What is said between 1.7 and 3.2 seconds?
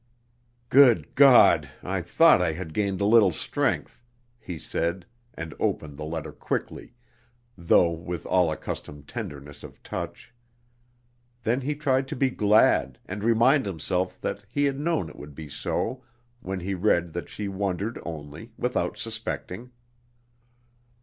I thought I had gained a